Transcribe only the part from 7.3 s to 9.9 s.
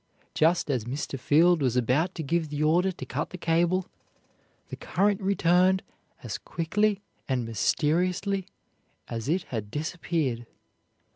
mysteriously as it had